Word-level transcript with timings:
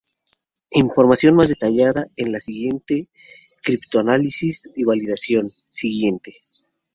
Información 0.71 1.35
más 1.35 1.49
detallada 1.49 2.03
en 2.17 2.31
la 2.31 2.39
sección 2.39 2.83
"Criptoanálisis 3.61 4.67
y 4.75 4.83
validación" 4.83 5.51
siguiente. 5.69 6.33